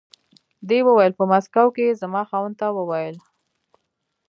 دې 0.69 0.79
وویل 0.87 1.13
په 1.19 1.23
مسکو 1.31 1.65
کې 1.75 1.83
یې 1.89 1.97
زما 2.01 2.21
خاوند 2.29 2.55
ته 2.59 2.67
و 2.71 2.77
ویل. 2.89 3.17